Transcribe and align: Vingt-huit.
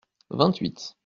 Vingt-huit. 0.33 0.95